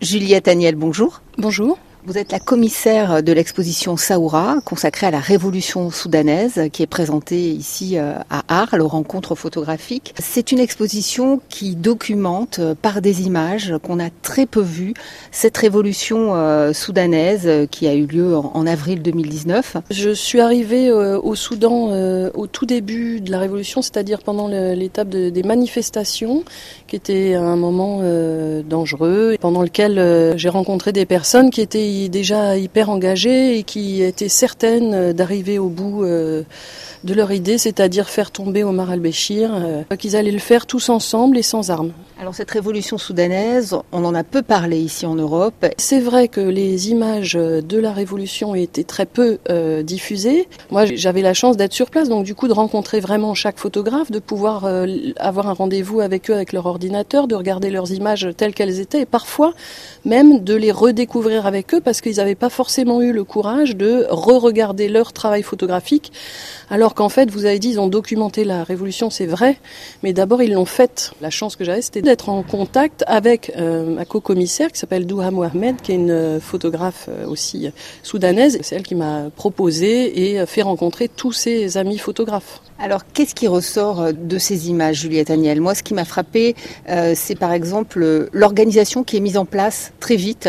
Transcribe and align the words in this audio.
Juliette 0.00 0.46
Agnel, 0.46 0.76
bonjour. 0.76 1.22
Bonjour. 1.38 1.76
Vous 2.06 2.16
êtes 2.16 2.30
la 2.30 2.38
commissaire 2.38 3.24
de 3.24 3.32
l'exposition 3.32 3.96
Saoura, 3.96 4.58
consacrée 4.64 5.08
à 5.08 5.10
la 5.10 5.18
révolution 5.18 5.90
soudanaise, 5.90 6.68
qui 6.72 6.84
est 6.84 6.86
présentée 6.86 7.50
ici 7.50 7.98
euh, 7.98 8.14
à 8.30 8.44
Arles, 8.48 8.80
aux 8.80 8.88
rencontres 8.88 9.34
photographiques. 9.34 10.14
C'est 10.18 10.52
une 10.52 10.60
exposition 10.60 11.40
qui 11.48 11.74
documente 11.74 12.60
euh, 12.60 12.74
par 12.80 13.02
des 13.02 13.22
images 13.22 13.74
qu'on 13.82 13.98
a 13.98 14.10
très 14.22 14.46
peu 14.46 14.60
vues 14.60 14.94
cette 15.32 15.56
révolution 15.56 16.36
euh, 16.36 16.72
soudanaise 16.72 17.66
qui 17.70 17.88
a 17.88 17.94
eu 17.94 18.06
lieu 18.06 18.36
en 18.36 18.66
avril 18.66 19.02
2019. 19.02 19.78
Je 19.90 20.10
suis 20.10 20.40
arrivée 20.40 20.92
au 20.92 21.34
Soudan 21.34 21.90
au 22.34 22.46
tout 22.46 22.66
début 22.66 23.20
de 23.20 23.30
la 23.30 23.38
révolution, 23.38 23.82
c'est-à-dire 23.82 24.20
pendant 24.20 24.48
l'étape 24.48 25.08
des 25.08 25.42
manifestations, 25.42 26.44
qui 26.86 26.96
était 26.96 27.34
un 27.34 27.56
moment 27.56 28.02
dangereux, 28.62 29.36
pendant 29.40 29.62
lequel 29.62 30.36
j'ai 30.36 30.48
rencontré 30.48 30.92
des 30.92 31.06
personnes 31.06 31.50
qui 31.50 31.60
étaient 31.60 31.87
déjà 32.08 32.56
hyper 32.56 32.90
engagées 32.90 33.58
et 33.58 33.62
qui 33.62 34.02
étaient 34.02 34.28
certaines 34.28 35.12
d'arriver 35.12 35.58
au 35.58 35.68
bout 35.68 36.04
euh, 36.04 36.42
de 37.04 37.14
leur 37.14 37.32
idée, 37.32 37.58
c'est-à-dire 37.58 38.08
faire 38.08 38.30
tomber 38.30 38.64
Omar 38.64 38.90
al-Béchir, 38.90 39.50
euh, 39.54 39.96
qu'ils 39.96 40.16
allaient 40.16 40.30
le 40.30 40.38
faire 40.38 40.66
tous 40.66 40.88
ensemble 40.88 41.38
et 41.38 41.42
sans 41.42 41.70
armes. 41.70 41.92
Alors 42.20 42.34
cette 42.34 42.50
révolution 42.50 42.98
soudanaise, 42.98 43.76
on 43.92 44.04
en 44.04 44.12
a 44.12 44.24
peu 44.24 44.42
parlé 44.42 44.80
ici 44.80 45.06
en 45.06 45.14
Europe. 45.14 45.64
C'est 45.76 46.00
vrai 46.00 46.26
que 46.26 46.40
les 46.40 46.90
images 46.90 47.34
de 47.34 47.78
la 47.78 47.92
révolution 47.92 48.56
étaient 48.56 48.82
très 48.82 49.06
peu 49.06 49.38
euh, 49.50 49.84
diffusées. 49.84 50.48
Moi 50.72 50.84
j'avais 50.86 51.22
la 51.22 51.32
chance 51.32 51.56
d'être 51.56 51.72
sur 51.72 51.90
place, 51.90 52.08
donc 52.08 52.24
du 52.24 52.34
coup 52.34 52.48
de 52.48 52.52
rencontrer 52.52 52.98
vraiment 52.98 53.34
chaque 53.34 53.58
photographe, 53.58 54.10
de 54.10 54.18
pouvoir 54.18 54.68
avoir 55.20 55.48
un 55.48 55.52
rendez-vous 55.52 56.00
avec 56.00 56.28
eux 56.28 56.34
avec 56.34 56.52
leur 56.52 56.66
ordinateur, 56.66 57.28
de 57.28 57.36
regarder 57.36 57.70
leurs 57.70 57.92
images 57.92 58.28
telles 58.36 58.52
qu'elles 58.52 58.80
étaient 58.80 59.02
et 59.02 59.06
parfois 59.06 59.52
même 60.04 60.42
de 60.42 60.54
les 60.54 60.72
redécouvrir 60.72 61.46
avec 61.46 61.72
eux 61.72 61.80
parce 61.80 62.00
qu'ils 62.00 62.16
n'avaient 62.16 62.34
pas 62.34 62.50
forcément 62.50 63.00
eu 63.00 63.12
le 63.12 63.22
courage 63.22 63.76
de 63.76 64.06
re-regarder 64.10 64.88
leur 64.88 65.12
travail 65.12 65.44
photographique, 65.44 66.10
alors 66.68 66.94
qu'en 66.94 67.08
fait, 67.08 67.30
vous 67.30 67.44
avez 67.44 67.60
dit, 67.60 67.70
ils 67.70 67.80
ont 67.80 67.86
documenté 67.86 68.42
la 68.42 68.64
révolution, 68.64 69.08
c'est 69.08 69.26
vrai, 69.26 69.58
mais 70.02 70.12
d'abord 70.12 70.42
ils 70.42 70.52
l'ont 70.52 70.64
faite. 70.64 71.12
La 71.20 71.30
chance 71.30 71.54
que 71.54 71.64
j'avais, 71.64 71.82
c'était 71.82 72.07
d'être 72.08 72.30
en 72.30 72.42
contact 72.42 73.04
avec 73.06 73.52
euh, 73.56 73.96
ma 73.96 74.06
co-commissaire 74.06 74.72
qui 74.72 74.78
s'appelle 74.78 75.06
Douha 75.06 75.30
Mohamed, 75.30 75.76
qui 75.82 75.92
est 75.92 75.96
une 75.96 76.40
photographe 76.40 77.06
euh, 77.10 77.26
aussi 77.26 77.70
soudanaise. 78.02 78.58
C'est 78.62 78.76
elle 78.76 78.82
qui 78.82 78.94
m'a 78.94 79.28
proposé 79.36 80.32
et 80.32 80.46
fait 80.46 80.62
rencontrer 80.62 81.08
tous 81.08 81.32
ses 81.32 81.76
amis 81.76 81.98
photographes. 81.98 82.62
Alors, 82.78 83.02
qu'est-ce 83.12 83.34
qui 83.34 83.46
ressort 83.46 84.00
euh, 84.00 84.12
de 84.12 84.38
ces 84.38 84.70
images, 84.70 85.00
Juliette 85.00 85.28
Agnel? 85.28 85.60
Moi, 85.60 85.74
ce 85.74 85.82
qui 85.82 85.92
m'a 85.92 86.06
frappé, 86.06 86.56
c'est 87.14 87.38
par 87.38 87.52
exemple 87.52 88.28
l'organisation 88.32 89.04
qui 89.04 89.18
est 89.18 89.20
mise 89.20 89.36
en 89.36 89.44
place 89.44 89.92
très 90.00 90.16
vite 90.16 90.48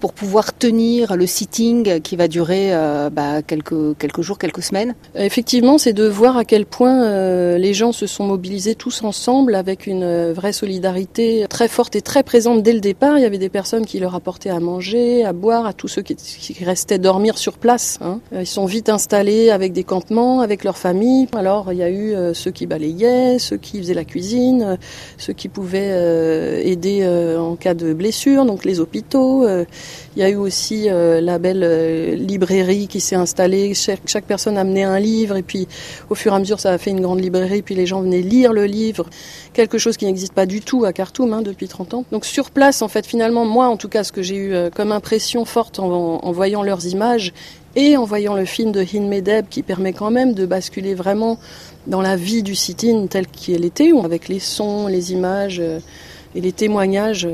pour 0.00 0.14
pouvoir 0.14 0.56
tenir 0.56 1.14
le 1.14 1.26
sitting 1.26 2.00
qui 2.00 2.16
va 2.16 2.26
durer 2.26 2.74
euh, 2.74 3.10
bah, 3.10 3.42
quelques, 3.42 3.96
quelques 3.98 4.22
jours, 4.22 4.38
quelques 4.38 4.62
semaines 4.62 4.94
Effectivement, 5.14 5.78
c'est 5.78 5.92
de 5.92 6.06
voir 6.06 6.36
à 6.36 6.44
quel 6.44 6.64
point 6.64 7.04
euh, 7.04 7.58
les 7.58 7.74
gens 7.74 7.92
se 7.92 8.06
sont 8.06 8.24
mobilisés 8.24 8.74
tous 8.74 9.04
ensemble 9.04 9.54
avec 9.54 9.86
une 9.86 10.02
euh, 10.02 10.32
vraie 10.32 10.52
solidarité 10.52 11.44
très 11.48 11.68
forte 11.68 11.94
et 11.96 12.00
très 12.00 12.22
présente 12.22 12.62
dès 12.62 12.72
le 12.72 12.80
départ. 12.80 13.18
Il 13.18 13.22
y 13.22 13.26
avait 13.26 13.38
des 13.38 13.50
personnes 13.50 13.84
qui 13.84 14.00
leur 14.00 14.14
apportaient 14.14 14.50
à 14.50 14.58
manger, 14.58 15.24
à 15.24 15.32
boire, 15.32 15.66
à 15.66 15.72
tous 15.74 15.88
ceux 15.88 16.02
qui, 16.02 16.16
restaient 16.64 16.98
dormir 16.98 17.36
sur 17.38 17.58
place. 17.58 17.98
Hein. 18.00 18.20
Ils 18.32 18.46
sont 18.46 18.66
vite 18.66 18.88
installés 18.88 19.50
avec 19.50 19.72
des 19.72 19.84
campements, 19.84 20.40
avec 20.40 20.64
leurs 20.64 20.78
familles. 20.78 21.28
Alors 21.34 21.72
il 21.72 21.78
y 21.78 21.82
a 21.82 21.90
eu 21.90 22.14
ceux 22.34 22.50
qui 22.50 22.66
balayaient, 22.66 23.38
ceux 23.38 23.56
qui 23.56 23.78
faisaient 23.78 23.94
la 23.94 24.04
cuisine, 24.04 24.78
ceux 25.18 25.32
qui 25.32 25.48
pouvaient 25.48 26.62
aider 26.64 27.06
en 27.38 27.56
cas 27.56 27.74
de 27.74 27.92
blessure, 27.92 28.44
donc 28.44 28.64
les 28.64 28.80
hôpitaux. 28.80 29.46
Il 30.16 30.22
y 30.22 30.24
a 30.24 30.28
eu 30.28 30.34
aussi 30.34 30.90
euh, 30.90 31.20
la 31.20 31.38
belle 31.38 31.62
euh, 31.62 32.16
librairie 32.16 32.88
qui 32.88 32.98
s'est 32.98 33.14
installée. 33.14 33.74
Chaque, 33.74 34.24
personne 34.24 34.58
amenait 34.58 34.82
un 34.82 34.98
livre 34.98 35.36
et 35.36 35.42
puis 35.42 35.68
au 36.08 36.16
fur 36.16 36.32
et 36.32 36.34
à 36.34 36.38
mesure 36.40 36.58
ça 36.58 36.72
a 36.72 36.78
fait 36.78 36.90
une 36.90 37.00
grande 37.00 37.20
librairie. 37.20 37.62
Puis 37.62 37.76
les 37.76 37.86
gens 37.86 38.00
venaient 38.00 38.20
lire 38.20 38.52
le 38.52 38.64
livre, 38.64 39.08
quelque 39.52 39.78
chose 39.78 39.96
qui 39.96 40.06
n'existe 40.06 40.32
pas 40.32 40.46
du 40.46 40.62
tout 40.62 40.84
à 40.84 40.92
Khartoum 40.92 41.32
hein, 41.32 41.42
depuis 41.42 41.68
30 41.68 41.94
ans. 41.94 42.04
Donc 42.10 42.24
sur 42.24 42.50
place, 42.50 42.82
en 42.82 42.88
fait, 42.88 43.06
finalement, 43.06 43.44
moi 43.44 43.68
en 43.68 43.76
tout 43.76 43.88
cas, 43.88 44.02
ce 44.02 44.10
que 44.10 44.22
j'ai 44.22 44.34
eu 44.34 44.52
euh, 44.52 44.68
comme 44.68 44.90
impression 44.90 45.44
forte 45.44 45.78
en, 45.78 46.32
voyant 46.32 46.64
leurs 46.64 46.86
images 46.86 47.32
et 47.76 47.96
en 47.96 48.04
voyant 48.04 48.34
le 48.34 48.44
film 48.44 48.72
de 48.72 48.80
Hin 48.82 49.06
Medeb 49.06 49.46
qui 49.48 49.62
permet 49.62 49.92
quand 49.92 50.10
même 50.10 50.34
de 50.34 50.44
basculer 50.44 50.94
vraiment 50.94 51.38
dans 51.86 52.02
la 52.02 52.16
vie 52.16 52.42
du 52.42 52.56
sit-in 52.56 53.06
telle 53.06 53.28
qu'elle 53.28 53.64
était, 53.64 53.92
avec 54.02 54.26
les 54.26 54.40
sons, 54.40 54.88
les 54.88 55.12
images 55.12 55.62
et 56.34 56.40
les 56.40 56.52
témoignages 56.52 57.28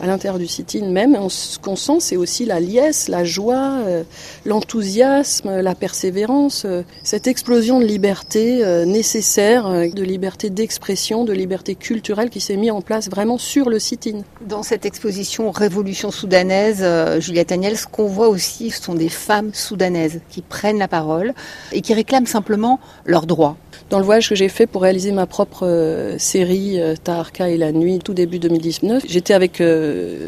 à 0.00 0.06
l'intérieur 0.06 0.38
du 0.38 0.46
sit-in 0.46 0.86
même. 0.88 1.16
ce 1.28 1.58
qu'on 1.58 1.76
sent, 1.76 2.00
c'est 2.00 2.16
aussi 2.16 2.44
la 2.44 2.60
liesse, 2.60 3.08
la 3.08 3.24
joie, 3.24 3.78
euh, 3.86 4.02
l'enthousiasme, 4.44 5.60
la 5.60 5.74
persévérance, 5.74 6.64
euh, 6.64 6.82
cette 7.02 7.26
explosion 7.26 7.80
de 7.80 7.84
liberté 7.84 8.64
nécessaire, 8.86 9.68
de 9.68 10.02
liberté 10.02 10.50
d'expression, 10.50 11.24
de 11.24 11.32
liberté 11.32 11.74
culturelle 11.74 12.30
qui 12.30 12.40
s'est 12.40 12.56
mise 12.56 12.70
en 12.70 12.80
place 12.80 13.08
vraiment 13.08 13.38
sur 13.38 13.68
le 13.68 13.78
sit-in. 13.78 14.22
Dans 14.46 14.62
cette 14.62 14.86
exposition 14.86 15.50
Révolution 15.50 16.10
soudanaise, 16.10 16.84
Juliette 17.20 17.52
Agnel, 17.52 17.76
ce 17.76 17.86
qu'on 17.86 18.06
voit 18.06 18.28
aussi, 18.28 18.70
ce 18.70 18.82
sont 18.82 18.94
des 18.94 19.08
femmes 19.08 19.50
soudanaises 19.52 20.20
qui 20.30 20.42
prennent 20.42 20.78
la 20.78 20.88
parole 20.88 21.34
et 21.72 21.80
qui 21.80 21.94
réclament 21.94 22.26
simplement 22.26 22.80
leurs 23.04 23.26
droits. 23.26 23.56
Dans 23.90 23.98
le 23.98 24.04
voyage 24.04 24.28
que 24.28 24.34
j'ai 24.34 24.48
fait 24.48 24.66
pour 24.66 24.82
réaliser 24.82 25.12
ma 25.12 25.26
propre 25.26 26.14
série 26.18 26.80
Taharka 27.02 27.48
et 27.48 27.56
la 27.56 27.72
nuit, 27.72 27.98
tout 27.98 28.14
début 28.14 28.38
2019. 28.38 29.04
J'étais 29.06 29.34
avec 29.34 29.60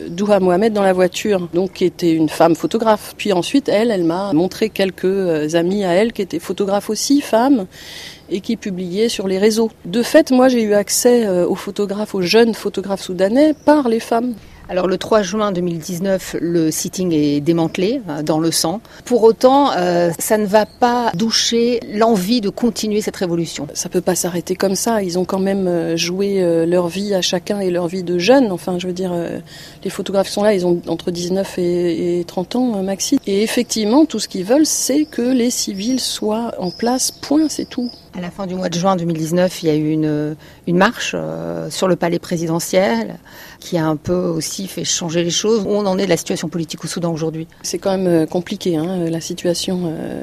Douha 0.09 0.41
Mohamed 0.41 0.73
dans 0.73 0.83
la 0.83 0.93
voiture, 0.93 1.49
donc 1.53 1.75
qui 1.75 1.85
était 1.85 2.13
une 2.13 2.29
femme 2.29 2.55
photographe. 2.55 3.15
Puis 3.17 3.33
ensuite, 3.33 3.69
elle, 3.69 3.91
elle 3.91 4.05
m'a 4.05 4.33
montré 4.33 4.71
quelques 4.71 5.05
euh, 5.05 5.49
amis 5.55 5.85
à 5.85 5.93
elle 5.93 6.13
qui 6.13 6.23
étaient 6.23 6.39
photographes 6.39 6.91
aussi, 6.91 7.21
femmes 7.21 7.67
et 8.31 8.41
qui 8.41 8.57
publiaient 8.57 9.09
sur 9.09 9.29
les 9.29 9.39
réseaux. 9.39 9.71
De 9.85 10.03
fait, 10.03 10.31
moi 10.31 10.49
j'ai 10.49 10.63
eu 10.63 10.75
accès 10.75 11.27
euh, 11.27 11.47
aux 11.47 11.55
photographes, 11.55 12.15
aux 12.15 12.23
jeunes 12.23 12.55
photographes 12.55 13.03
soudanais 13.03 13.55
par 13.65 13.89
les 13.89 14.01
femmes. 14.01 14.35
Alors 14.69 14.89
le 14.89 14.99
3 14.99 15.23
juin 15.23 15.53
2019, 15.53 16.37
le 16.41 16.73
sitting 16.73 17.13
est 17.13 17.41
démantelé 17.41 18.03
euh, 18.09 18.23
dans 18.23 18.41
le 18.41 18.51
sang. 18.51 18.81
Pour 19.05 19.23
autant, 19.23 19.71
euh, 19.77 20.11
ça 20.19 20.39
ne 20.39 20.47
va 20.47 20.67
pas 20.67 21.13
doucher 21.15 21.79
l'envie 21.93 22.41
de 22.41 22.49
continuer 22.49 23.01
cette 23.01 23.15
révolution. 23.15 23.69
Ça 23.75 23.89
peut 23.89 24.01
pas 24.01 24.17
s'arrêter 24.17 24.57
comme 24.57 24.75
ça. 24.75 25.05
Ils 25.05 25.21
ont 25.21 25.25
quand 25.25 25.39
même 25.39 25.69
euh, 25.69 25.97
joué 25.97 26.43
leur 26.67 26.89
vie 26.89 27.15
à 27.15 27.23
chacun 27.23 27.61
et 27.61 27.71
leur 27.71 27.87
vie 27.87 28.03
de 28.03 28.19
jeunes. 28.19 28.51
Enfin, 28.51 28.79
je 28.81 28.89
veux 28.89 28.93
dire, 28.93 29.13
les 29.85 29.91
photographes 29.91 30.29
sont 30.29 30.43
là, 30.43 30.53
ils 30.53 30.67
ont 30.67 30.81
entre 30.89 31.11
19 31.11 31.59
et 31.59 32.25
30 32.27 32.57
ans 32.57 32.83
maxi. 32.83 33.19
Et 33.27 33.43
effectivement, 33.43 34.05
tout 34.05 34.19
ce 34.19 34.29
qu'ils 34.29 34.45
veulent, 34.45 34.67
c'est 34.67 35.05
que 35.05 35.23
les 35.23 35.51
civils 35.51 36.01
soient 36.01 36.53
en 36.59 36.71
place. 36.71 37.11
Point, 37.11 37.49
c'est 37.49 37.69
tout. 37.69 37.91
À 38.17 38.21
la 38.21 38.31
fin 38.31 38.47
du 38.47 38.55
mois 38.55 38.69
de 38.69 38.79
juin 38.79 38.97
2019, 38.97 39.63
il 39.63 39.67
y 39.67 39.71
a 39.71 39.75
eu 39.75 39.91
une, 39.91 40.37
une 40.67 40.77
marche 40.77 41.15
sur 41.71 41.89
le 41.89 41.97
palais 41.97 42.19
présidentiel 42.19 43.19
qui 43.61 43.79
a 43.79 43.87
un 43.87 43.97
peu 43.97 44.15
aussi 44.15 44.56
fait 44.65 44.85
changer 44.85 45.23
les 45.23 45.31
choses 45.31 45.65
Où 45.67 45.71
on 45.71 45.87
en 45.87 45.99
est 45.99 46.05
de 46.05 46.11
la 46.11 46.17
situation 46.17 46.49
politique 46.49 46.83
au 46.85 46.87
Soudan 46.89 47.13
aujourd'hui 47.13 47.47
C'est 47.63 47.79
quand 47.79 47.91
même 47.97 48.07
euh, 48.07 48.27
compliqué. 48.27 48.77
Hein 48.77 49.11
la 49.11 49.21
situation 49.21 49.83
euh, 49.85 50.23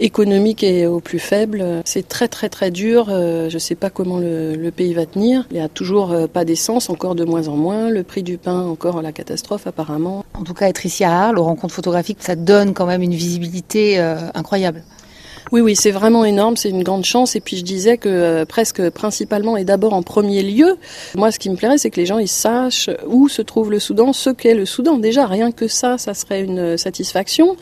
économique 0.00 0.62
est 0.62 0.86
au 0.86 1.00
plus 1.00 1.18
faible. 1.18 1.82
C'est 1.84 2.06
très 2.06 2.28
très 2.28 2.48
très 2.48 2.70
dur. 2.70 3.06
Euh, 3.08 3.48
je 3.48 3.54
ne 3.54 3.58
sais 3.58 3.74
pas 3.74 3.90
comment 3.90 4.18
le, 4.18 4.54
le, 4.54 4.70
pays 4.70 4.92
va 4.92 5.06
tenir. 5.06 5.46
Il 5.50 5.54
n'y 5.54 5.62
a 5.62 5.68
toujours 5.68 6.14
pas 6.32 6.44
d'essence, 6.44 6.90
encore 6.90 7.14
de 7.14 7.24
moins 7.24 7.48
en 7.48 7.56
moins. 7.56 7.88
Le 7.88 8.02
prix 8.02 8.22
du 8.22 8.36
pain, 8.36 8.60
encore 8.60 9.00
la 9.00 9.12
catastrophe 9.12 9.66
apparemment. 9.66 10.24
En 10.34 10.44
tout 10.44 10.54
cas, 10.54 10.68
être 10.68 10.84
ici 10.84 11.04
à 11.04 11.12
Arles, 11.12 11.38
aux 11.38 11.44
rencontres 11.44 11.74
photographiques, 11.74 12.18
ça 12.20 12.36
donne 12.36 12.74
quand 12.74 12.86
même 12.86 13.02
une 13.02 13.14
visibilité 13.14 13.98
incroyable. 14.34 14.82
Oui, 15.52 15.60
oui, 15.60 15.76
c'est 15.76 15.90
vraiment 15.90 16.24
énorme, 16.24 16.56
c'est 16.56 16.70
une 16.70 16.82
grande 16.82 17.04
chance. 17.04 17.36
Et 17.36 17.40
puis 17.40 17.58
je 17.58 17.62
disais 17.62 17.98
que 17.98 18.08
euh, 18.08 18.44
presque 18.46 18.88
principalement 18.88 19.58
et 19.58 19.64
d'abord 19.64 19.92
en 19.92 20.02
premier 20.02 20.42
lieu, 20.42 20.78
moi 21.14 21.30
ce 21.30 21.38
qui 21.38 21.50
me 21.50 21.56
plairait, 21.56 21.76
c'est 21.76 21.90
que 21.90 22.00
les 22.00 22.06
gens 22.06 22.18
ils 22.18 22.26
sachent 22.26 22.88
où 23.06 23.28
se 23.28 23.42
trouve 23.42 23.70
le 23.70 23.78
Soudan, 23.78 24.14
ce 24.14 24.30
qu'est 24.30 24.54
le 24.54 24.64
Soudan. 24.64 24.96
Déjà, 24.96 25.26
rien 25.26 25.52
que 25.52 25.68
ça, 25.68 25.98
ça 25.98 26.14
serait 26.14 26.42
une 26.42 26.78
satisfaction. 26.78 27.56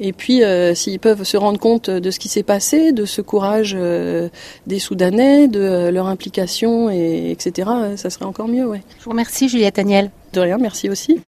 Et 0.00 0.12
puis, 0.12 0.42
euh, 0.42 0.74
s'ils 0.74 0.98
peuvent 0.98 1.24
se 1.24 1.36
rendre 1.36 1.58
compte 1.58 1.90
de 1.90 2.10
ce 2.10 2.18
qui 2.18 2.28
s'est 2.28 2.42
passé, 2.42 2.92
de 2.92 3.04
ce 3.04 3.20
courage 3.20 3.76
euh, 3.78 4.30
des 4.66 4.78
Soudanais, 4.78 5.46
de 5.46 5.90
leur 5.90 6.06
implication, 6.06 6.90
et, 6.90 7.30
etc., 7.30 7.70
ça 7.96 8.08
serait 8.08 8.24
encore 8.24 8.48
mieux. 8.48 8.66
Ouais. 8.66 8.82
Je 8.98 9.04
vous 9.04 9.10
remercie, 9.10 9.48
Juliette 9.48 9.78
Agnel. 9.78 10.10
De 10.32 10.40
rien, 10.40 10.58
merci 10.58 10.88
aussi. 10.88 11.18